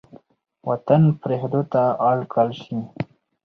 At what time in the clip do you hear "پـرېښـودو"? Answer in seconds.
1.21-1.61